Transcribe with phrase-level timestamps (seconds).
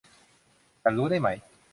[0.81, 1.29] ฉันรู้ได้ไหม